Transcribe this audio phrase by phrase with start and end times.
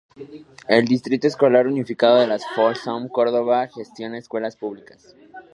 [0.67, 5.13] El Distrito Escolar Unificado de Folsom Cordova gestiona escuelas públicas.